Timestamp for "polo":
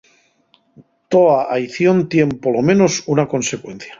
2.41-2.61